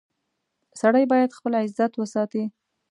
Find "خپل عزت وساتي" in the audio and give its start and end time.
1.37-2.43